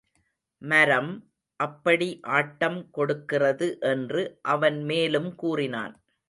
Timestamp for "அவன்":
4.41-4.83